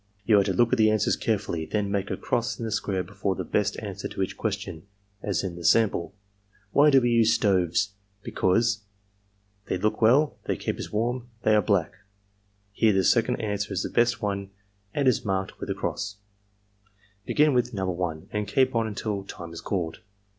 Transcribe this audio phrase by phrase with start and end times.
[0.25, 3.03] You are to look at the answers carefully; then make a cross in the square
[3.03, 4.87] before the best answer to each question,
[5.21, 6.15] as in the sample:
[6.71, 7.91] "'Why do we use stoves?
[8.23, 8.83] Because n
[9.69, 11.93] they look well x) they keep us warm ^ they are black
[12.71, 14.49] "*Here the second answer is the best one
[14.91, 16.17] and is marked with a cross.
[17.27, 17.87] Begin with No.
[17.91, 19.99] 1 and keep on until time is called.'